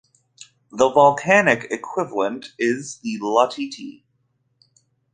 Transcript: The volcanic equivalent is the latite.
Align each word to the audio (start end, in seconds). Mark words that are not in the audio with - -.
The 0.71 0.89
volcanic 0.89 1.67
equivalent 1.69 2.53
is 2.57 2.97
the 3.03 3.19
latite. 3.19 4.01